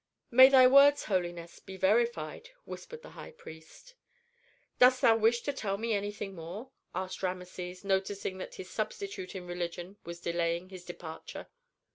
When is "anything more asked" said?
5.93-7.21